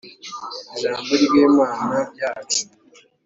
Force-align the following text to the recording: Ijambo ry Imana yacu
Ijambo 0.73 1.11
ry 1.23 1.31
Imana 1.45 1.97
yacu 2.19 2.61